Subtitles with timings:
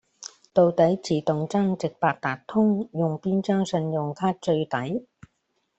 [0.51, 5.07] 到底自動增值八達通，用邊張信用卡最抵？